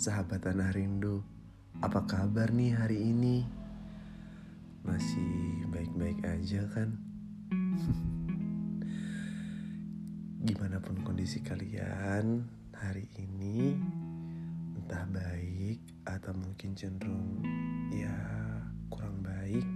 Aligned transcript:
sahabat 0.00 0.48
tanah 0.48 0.72
rindu. 0.72 1.20
Apa 1.84 2.08
kabar 2.08 2.48
nih 2.56 2.72
hari 2.72 3.04
ini? 3.04 3.44
Masih 4.80 5.68
baik-baik 5.68 6.24
aja 6.24 6.64
kan? 6.72 6.96
Gimana 10.48 10.80
pun 10.80 11.04
kondisi 11.04 11.44
kalian 11.44 12.48
hari 12.72 13.12
ini, 13.20 13.76
entah 14.80 15.04
baik 15.12 15.84
atau 16.08 16.32
mungkin 16.32 16.72
cenderung 16.72 17.44
ya 17.92 18.16
kurang 18.88 19.20
baik. 19.20 19.68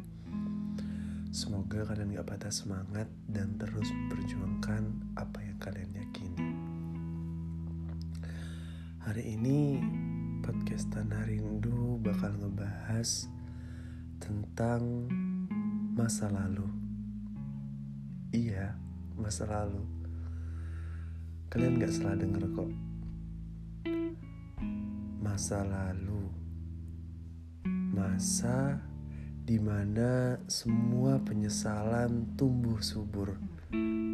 Semoga 1.37 1.85
kalian 1.85 2.17
gak 2.17 2.33
patah 2.33 2.49
semangat 2.49 3.13
dan 3.29 3.61
terus 3.61 3.93
memperjuangkan 3.93 4.89
apa 5.21 5.45
yang 5.45 5.61
kalian 5.61 5.93
yakini. 5.93 6.65
Hari 9.05 9.37
ini 9.37 9.74
podcast 10.75 10.91
Tanah 10.91 11.31
Rindu 11.31 12.03
bakal 12.03 12.35
ngebahas 12.35 13.31
tentang 14.19 15.07
masa 15.95 16.27
lalu. 16.27 16.67
Iya, 18.35 18.75
masa 19.15 19.47
lalu. 19.47 19.87
Kalian 21.47 21.79
gak 21.79 21.95
salah 21.95 22.19
denger 22.19 22.43
kok. 22.59 22.71
Masa 25.23 25.63
lalu. 25.63 26.27
Masa 27.95 28.83
di 29.47 29.63
mana 29.63 30.43
semua 30.51 31.23
penyesalan 31.23 32.35
tumbuh 32.35 32.83
subur 32.83 33.31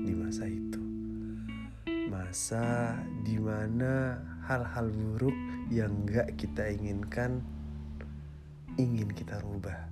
di 0.05 0.13
masa 0.13 0.45
itu. 0.45 0.85
Masa 2.13 3.01
di 3.25 3.41
mana 3.41 4.21
hal-hal 4.51 4.91
buruk 4.91 5.39
yang 5.71 6.03
gak 6.11 6.35
kita 6.35 6.75
inginkan 6.75 7.39
ingin 8.75 9.07
kita 9.15 9.39
rubah. 9.47 9.87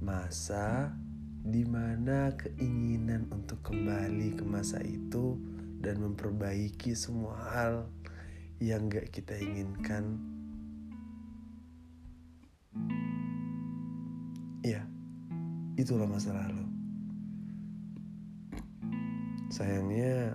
Masa 0.00 0.96
di 1.44 1.60
mana 1.68 2.32
keinginan 2.40 3.28
untuk 3.28 3.60
kembali 3.60 4.40
ke 4.40 4.44
masa 4.48 4.80
itu 4.80 5.36
dan 5.84 6.00
memperbaiki 6.00 6.96
semua 6.96 7.36
hal 7.52 7.84
yang 8.64 8.88
gak 8.88 9.12
kita 9.12 9.36
inginkan. 9.36 10.16
Ya, 14.64 14.88
itulah 15.76 16.08
masa 16.08 16.32
lalu. 16.32 16.64
Sayangnya 19.52 20.32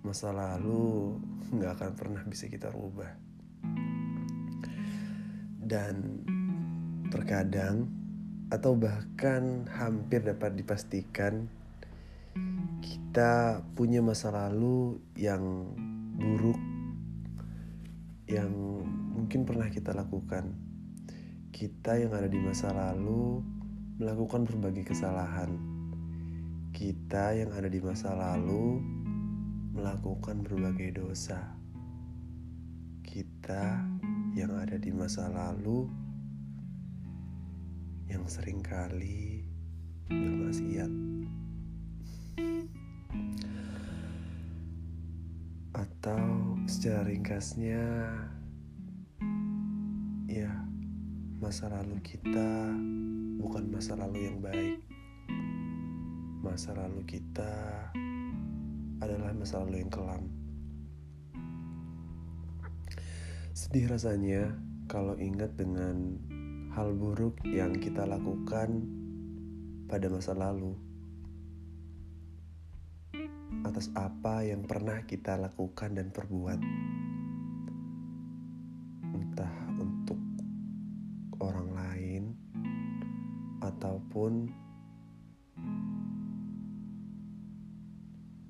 masa 0.00 0.32
lalu 0.32 1.20
nggak 1.52 1.72
akan 1.76 1.92
pernah 1.96 2.22
bisa 2.24 2.48
kita 2.48 2.72
rubah. 2.72 3.12
Dan 5.60 6.24
terkadang 7.10 7.90
atau 8.50 8.74
bahkan 8.74 9.70
hampir 9.70 10.26
dapat 10.26 10.58
dipastikan 10.58 11.46
kita 12.82 13.62
punya 13.74 14.02
masa 14.02 14.30
lalu 14.30 14.98
yang 15.18 15.74
buruk 16.18 16.58
yang 18.30 18.50
mungkin 19.14 19.42
pernah 19.42 19.66
kita 19.66 19.90
lakukan. 19.90 20.54
Kita 21.50 21.98
yang 21.98 22.14
ada 22.14 22.30
di 22.30 22.38
masa 22.38 22.70
lalu 22.70 23.42
melakukan 23.98 24.46
berbagai 24.46 24.94
kesalahan. 24.94 25.58
Kita 26.70 27.34
yang 27.34 27.50
ada 27.50 27.66
di 27.66 27.82
masa 27.82 28.14
lalu 28.14 28.78
melakukan 29.80 30.44
berbagai 30.44 31.00
dosa. 31.00 31.56
Kita 33.00 33.80
yang 34.36 34.52
ada 34.52 34.76
di 34.76 34.92
masa 34.92 35.32
lalu 35.32 35.88
yang 38.12 38.28
sering 38.28 38.60
kali 38.60 39.40
bermaksiat. 40.04 40.92
Atau 45.72 46.60
secara 46.68 47.08
ringkasnya 47.08 47.80
ya 50.28 50.52
masa 51.40 51.72
lalu 51.72 51.96
kita 52.04 52.68
bukan 53.40 53.64
masa 53.72 53.96
lalu 53.96 54.28
yang 54.28 54.44
baik. 54.44 54.76
Masa 56.44 56.76
lalu 56.76 57.00
kita 57.08 57.88
adalah 59.00 59.32
masa 59.32 59.64
lalu 59.64 59.80
yang 59.80 59.92
kelam. 59.92 60.24
Sedih 63.56 63.88
rasanya 63.88 64.56
kalau 64.88 65.16
ingat 65.16 65.56
dengan 65.56 66.16
hal 66.72 66.94
buruk 66.94 67.40
yang 67.44 67.76
kita 67.76 68.06
lakukan 68.06 68.86
pada 69.90 70.06
masa 70.06 70.32
lalu. 70.36 70.76
Atas 73.66 73.92
apa 73.98 74.46
yang 74.46 74.64
pernah 74.64 75.02
kita 75.04 75.36
lakukan 75.36 75.98
dan 75.98 76.08
perbuat. 76.14 76.60
Entah 79.12 79.54
untuk 79.76 80.20
orang 81.42 81.68
lain 81.74 82.22
ataupun 83.60 84.48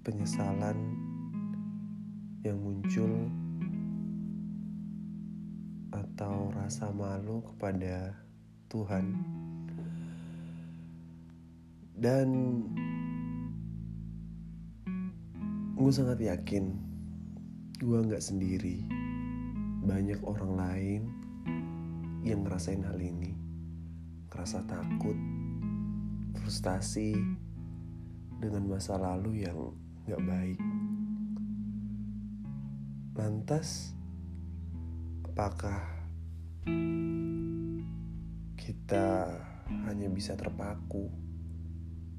penyesalan 0.01 0.97
yang 2.41 2.57
muncul 2.57 3.29
atau 5.93 6.49
rasa 6.57 6.89
malu 6.89 7.45
kepada 7.45 8.17
Tuhan. 8.73 9.13
Dan 12.01 12.29
gue 15.77 15.93
sangat 15.93 16.17
yakin 16.25 16.73
gue 17.77 17.99
nggak 18.09 18.25
sendiri. 18.25 18.81
Banyak 19.85 20.25
orang 20.25 20.53
lain 20.57 21.03
yang 22.25 22.45
ngerasain 22.45 22.85
hal 22.85 22.97
ini. 22.97 23.37
Ngerasa 24.33 24.65
takut 24.65 25.17
frustasi 26.41 27.13
dengan 28.41 28.65
masa 28.65 28.97
lalu 28.97 29.45
yang 29.45 29.77
gak 30.11 30.27
baik. 30.27 30.59
Lantas, 33.15 33.95
apakah 35.23 35.79
kita 38.59 39.07
hanya 39.87 40.11
bisa 40.11 40.35
terpaku 40.35 41.07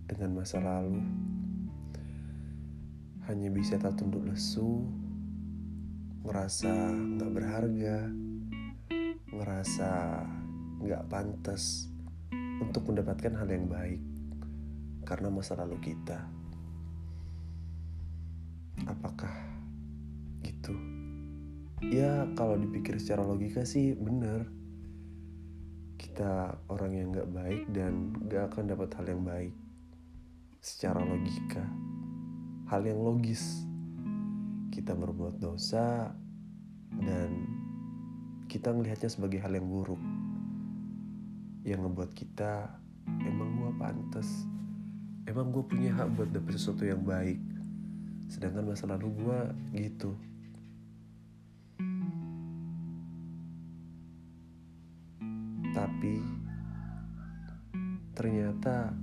dengan 0.08 0.40
masa 0.40 0.64
lalu? 0.64 1.04
Hanya 3.28 3.52
bisa 3.52 3.76
tak 3.76 4.00
tunduk 4.00 4.24
lesu, 4.24 4.88
ngerasa 6.24 6.72
gak 7.20 7.32
berharga, 7.36 8.08
ngerasa 9.36 9.92
gak 10.88 11.04
pantas 11.12 11.92
untuk 12.64 12.88
mendapatkan 12.88 13.36
hal 13.36 13.52
yang 13.52 13.68
baik 13.68 14.00
karena 15.04 15.28
masa 15.28 15.60
lalu 15.60 15.76
kita 15.92 16.41
apakah 18.88 19.34
gitu? 20.42 20.74
Ya 21.82 22.30
kalau 22.38 22.58
dipikir 22.62 22.98
secara 23.02 23.26
logika 23.26 23.66
sih 23.66 23.98
bener. 23.98 24.50
Kita 25.98 26.58
orang 26.70 26.92
yang 26.98 27.08
gak 27.14 27.30
baik 27.30 27.64
dan 27.74 28.14
gak 28.30 28.54
akan 28.54 28.74
dapat 28.74 28.90
hal 28.98 29.06
yang 29.10 29.24
baik 29.26 29.54
secara 30.62 31.02
logika. 31.02 31.66
Hal 32.70 32.86
yang 32.86 33.02
logis. 33.02 33.66
Kita 34.72 34.96
berbuat 34.96 35.42
dosa 35.42 36.16
dan 36.96 37.30
kita 38.48 38.72
melihatnya 38.72 39.10
sebagai 39.10 39.42
hal 39.42 39.54
yang 39.58 39.68
buruk. 39.68 40.00
Yang 41.62 41.80
ngebuat 41.86 42.12
kita 42.18 42.82
emang 43.26 43.58
gue 43.58 43.72
pantas? 43.78 44.48
Emang 45.30 45.54
gue 45.54 45.62
punya 45.62 45.94
hak 45.94 46.18
buat 46.18 46.30
dapet 46.34 46.58
sesuatu 46.58 46.82
yang 46.82 47.06
baik 47.06 47.51
sedangkan 48.32 48.72
masa 48.72 48.88
lalu 48.88 49.12
gue 49.12 49.40
gitu. 49.76 50.16
Tapi 55.76 56.16
ternyata 58.16 58.96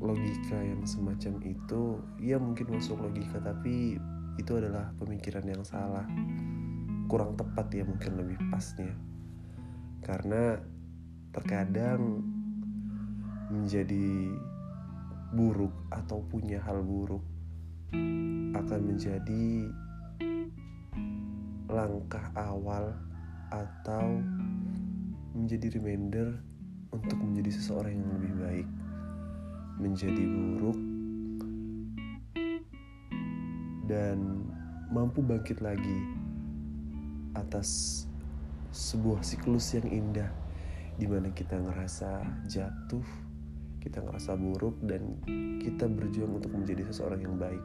logika 0.00 0.58
yang 0.62 0.86
semacam 0.86 1.42
itu 1.44 1.82
ya 2.22 2.38
mungkin 2.38 2.72
masuk 2.72 3.02
logika 3.02 3.42
tapi 3.42 3.98
itu 4.38 4.52
adalah 4.54 4.94
pemikiran 4.94 5.42
yang 5.42 5.66
salah. 5.66 6.06
Kurang 7.10 7.34
tepat 7.34 7.66
ya 7.74 7.82
mungkin 7.82 8.14
lebih 8.14 8.38
pasnya. 8.54 8.94
Karena 10.06 10.54
terkadang 11.34 12.22
menjadi 13.50 14.30
buruk 15.30 15.72
atau 15.94 16.22
punya 16.26 16.58
hal 16.62 16.82
buruk 16.82 17.22
akan 18.54 18.80
menjadi 18.82 19.70
langkah 21.70 22.26
awal 22.34 22.94
atau 23.50 24.18
menjadi 25.34 25.78
reminder 25.78 26.34
untuk 26.90 27.18
menjadi 27.22 27.50
seseorang 27.54 27.94
yang 27.94 28.10
lebih 28.18 28.34
baik, 28.42 28.68
menjadi 29.78 30.22
buruk, 30.26 30.78
dan 33.86 34.46
mampu 34.90 35.22
bangkit 35.22 35.62
lagi 35.62 35.98
atas 37.38 38.02
sebuah 38.74 39.22
siklus 39.22 39.74
yang 39.74 39.86
indah 39.86 40.30
di 40.98 41.06
mana 41.06 41.30
kita 41.30 41.54
ngerasa 41.58 42.22
jatuh, 42.50 43.06
kita 43.80 44.04
ngerasa 44.04 44.36
buruk 44.36 44.76
dan 44.84 45.18
kita 45.58 45.88
berjuang 45.88 46.38
untuk 46.38 46.52
menjadi 46.52 46.86
seseorang 46.92 47.20
yang 47.24 47.36
baik. 47.40 47.64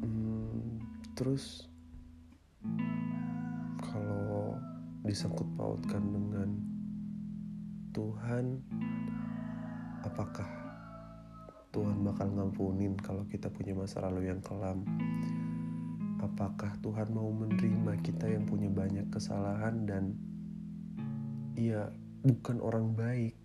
Hmm, 0.00 0.80
terus 1.18 1.66
kalau 3.82 4.56
disangkut 5.04 5.46
pautkan 5.58 6.02
dengan 6.14 6.48
Tuhan, 7.92 8.62
apakah 10.06 10.48
Tuhan 11.74 12.06
bakal 12.06 12.30
ngampunin 12.30 12.94
kalau 13.02 13.26
kita 13.26 13.50
punya 13.50 13.74
masa 13.74 14.06
lalu 14.06 14.30
yang 14.30 14.40
kelam? 14.40 14.86
apakah 16.24 16.72
Tuhan 16.80 17.12
mau 17.12 17.28
menerima 17.28 18.00
kita 18.00 18.32
yang 18.32 18.48
punya 18.48 18.72
banyak 18.72 19.12
kesalahan 19.12 19.84
dan 19.84 20.16
ia 21.54 21.92
bukan 22.24 22.56
orang 22.64 22.96
baik. 22.96 23.36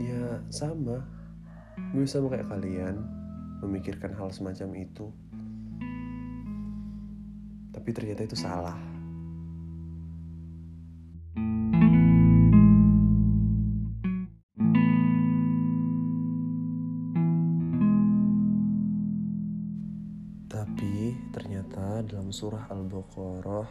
Ya 0.00 0.40
sama. 0.48 1.04
Gue 1.92 2.08
sama 2.08 2.32
kayak 2.32 2.48
kalian 2.48 2.96
memikirkan 3.60 4.16
hal 4.16 4.32
semacam 4.32 4.72
itu. 4.80 5.12
Tapi 7.76 7.88
ternyata 7.92 8.24
itu 8.24 8.36
salah. 8.40 8.80
Tapi 20.48 21.14
ternyata 21.36 22.00
dalam 22.02 22.32
surah 22.32 22.66
Al-Baqarah 22.72 23.68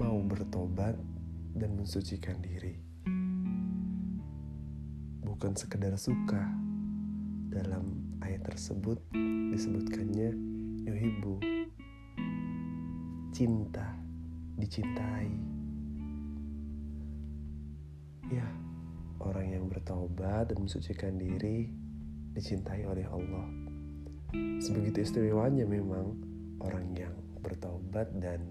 mau 0.00 0.16
bertobat 0.24 0.96
dan 1.52 1.70
mensucikan 1.76 2.40
diri. 2.40 2.80
Bukan 5.22 5.52
sekedar 5.54 5.92
suka, 6.00 6.40
dalam 7.52 8.16
ayat 8.24 8.48
tersebut 8.48 9.00
disebutkannya 9.52 10.32
yuhibu 10.88 11.40
cinta, 13.38 13.94
dicintai. 14.58 15.30
Ya, 18.28 18.44
orang 19.22 19.50
yang 19.50 19.64
bertobat 19.66 20.50
dan 20.50 20.58
mensucikan 20.62 21.18
diri 21.18 21.70
dicintai 22.34 22.86
oleh 22.86 23.06
Allah. 23.10 23.46
Sebegitu 24.62 25.02
istimewanya 25.02 25.64
memang 25.66 26.14
orang 26.62 26.92
yang 26.94 27.14
bertobat 27.42 28.12
dan 28.18 28.44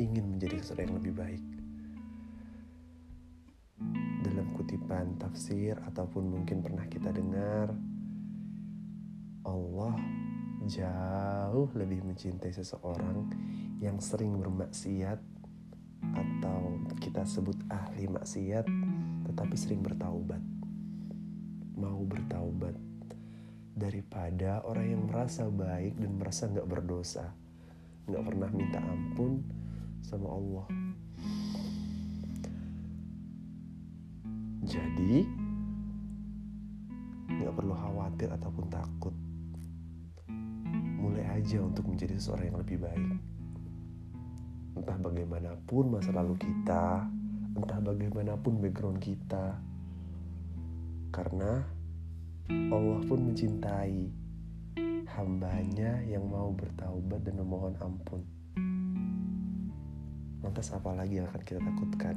ingin 0.00 0.34
menjadi 0.34 0.58
seseorang 0.58 0.90
yang 0.90 0.96
lebih 0.98 1.14
baik. 1.14 1.44
Dalam 4.22 4.46
kutipan 4.54 5.18
tafsir 5.18 5.78
ataupun 5.90 6.24
mungkin 6.26 6.62
pernah 6.62 6.86
kita 6.86 7.10
dengar, 7.10 7.74
Allah 9.42 9.94
jauh 10.66 11.68
lebih 11.74 12.06
mencintai 12.06 12.54
seseorang 12.54 13.26
yang 13.82 13.98
sering 13.98 14.38
bermaksiat 14.38 15.31
atau 16.10 16.82
kita 16.98 17.22
sebut 17.22 17.54
ahli 17.70 18.10
maksiat 18.10 18.66
tetapi 19.30 19.54
sering 19.54 19.86
bertaubat. 19.86 20.42
Mau 21.78 22.02
bertaubat 22.02 22.74
daripada 23.72 24.60
orang 24.66 24.86
yang 24.90 25.02
merasa 25.06 25.46
baik 25.46 25.96
dan 25.96 26.18
merasa 26.18 26.50
nggak 26.50 26.68
berdosa 26.68 27.32
nggak 28.02 28.24
pernah 28.26 28.50
minta 28.50 28.80
ampun 28.82 29.38
sama 30.02 30.28
Allah. 30.34 30.66
Jadi 34.66 35.22
nggak 37.30 37.54
perlu 37.54 37.74
khawatir 37.74 38.28
ataupun 38.34 38.66
takut. 38.70 39.14
Mulai 41.02 41.42
aja 41.42 41.62
untuk 41.62 41.86
menjadi 41.86 42.18
seseorang 42.18 42.54
yang 42.54 42.60
lebih 42.62 42.78
baik. 42.82 43.06
Entah 44.72 44.96
bagaimanapun 44.96 45.92
masa 45.92 46.16
lalu 46.16 46.36
kita, 46.40 47.04
entah 47.52 47.80
bagaimanapun 47.84 48.60
background 48.60 49.00
kita. 49.04 49.60
Karena 51.12 51.60
Allah 52.48 53.00
pun 53.04 53.20
mencintai 53.20 54.08
hambanya 55.12 56.00
yang 56.08 56.24
mau 56.24 56.48
bertaubat 56.56 57.20
dan 57.20 57.36
memohon 57.36 57.76
ampun. 57.84 58.24
Lantas 60.40 60.72
apa 60.72 60.96
lagi 60.96 61.20
yang 61.20 61.28
akan 61.28 61.42
kita 61.44 61.60
takutkan? 61.60 62.16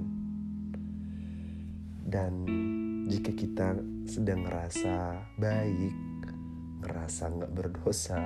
Dan 2.06 2.34
jika 3.12 3.36
kita 3.36 3.68
sedang 4.08 4.48
ngerasa 4.48 5.20
baik, 5.36 5.96
ngerasa 6.88 7.24
nggak 7.36 7.54
berdosa, 7.54 8.22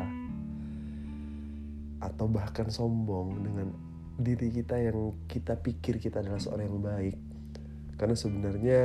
atau 2.00 2.26
bahkan 2.32 2.70
sombong 2.72 3.44
dengan 3.44 3.89
diri 4.20 4.52
kita 4.52 4.76
yang 4.76 5.16
kita 5.32 5.56
pikir 5.56 6.04
kita 6.04 6.20
adalah 6.20 6.44
seorang 6.44 6.68
yang 6.68 6.84
baik. 6.84 7.16
Karena 7.96 8.16
sebenarnya 8.16 8.82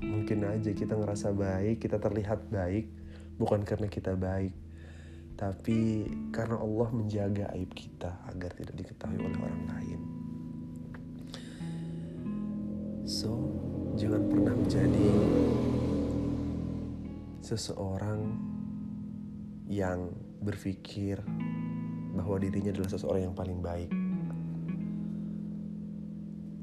mungkin 0.00 0.48
aja 0.48 0.72
kita 0.72 0.96
ngerasa 0.96 1.36
baik 1.36 1.84
kita 1.84 2.00
terlihat 2.00 2.48
baik 2.48 2.88
bukan 3.36 3.60
karena 3.68 3.86
kita 3.92 4.16
baik. 4.16 4.56
Tapi 5.36 6.04
karena 6.32 6.60
Allah 6.60 6.88
menjaga 6.92 7.52
aib 7.56 7.72
kita 7.72 8.24
agar 8.28 8.52
tidak 8.56 8.76
diketahui 8.84 9.20
oleh 9.20 9.38
orang 9.40 9.64
lain. 9.68 10.00
So 13.04 13.32
jangan 13.96 14.28
pernah 14.28 14.54
menjadi 14.56 15.08
seseorang 17.40 18.20
yang 19.68 20.12
berpikir 20.40 21.20
bahwa 22.16 22.36
dirinya 22.40 22.72
adalah 22.72 22.90
seseorang 22.92 23.32
yang 23.32 23.36
paling 23.36 23.60
baik. 23.64 23.99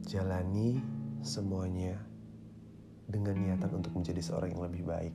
Jalani 0.08 0.80
semuanya 1.20 2.00
dengan 3.12 3.36
niatan 3.44 3.76
untuk 3.76 3.92
menjadi 3.92 4.24
seorang 4.24 4.56
yang 4.56 4.64
lebih 4.64 4.88
baik. 4.88 5.12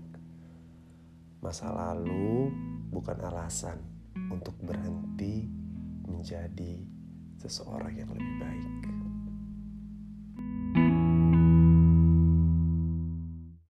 Masa 1.41 1.73
lalu 1.73 2.53
bukan 2.93 3.17
alasan 3.25 3.81
untuk 4.29 4.53
berhenti 4.61 5.49
menjadi 6.05 6.85
seseorang 7.41 7.97
yang 7.97 8.13
lebih 8.13 8.35
baik. 8.37 9.02